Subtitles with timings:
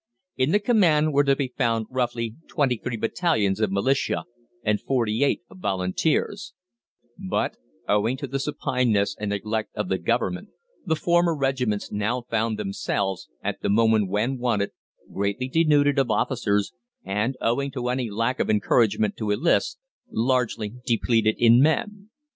[0.35, 4.23] In the command were to be found roughly twenty three battalions of Militia
[4.63, 6.55] and forty eight of Volunteers;
[7.19, 10.49] but, owing to the supineness and neglect of the Government,
[10.83, 14.71] the former regiments now found themselves, at the moment when wanted,
[15.13, 16.73] greatly denuded of officers,
[17.03, 19.77] and, owing to any lack of encouragement to enlist,
[20.09, 22.09] largely depleted in men.